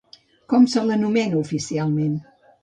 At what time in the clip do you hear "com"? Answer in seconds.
0.53-0.63